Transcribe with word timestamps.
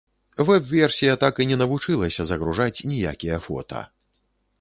Вэб-версія 0.45 1.17
так 1.23 1.41
і 1.45 1.45
не 1.51 1.57
навучылася 1.63 2.25
загружаць 2.31 2.83
ніякія 2.93 3.37
фота. 3.45 3.83